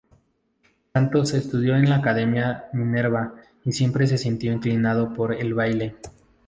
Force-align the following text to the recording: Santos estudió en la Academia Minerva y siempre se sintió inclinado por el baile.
Santos 0.93 1.31
estudió 1.35 1.75
en 1.75 1.87
la 1.87 1.97
Academia 1.97 2.69
Minerva 2.73 3.35
y 3.63 3.71
siempre 3.71 4.07
se 4.07 4.17
sintió 4.17 4.51
inclinado 4.51 5.13
por 5.13 5.31
el 5.31 5.53
baile. 5.53 5.95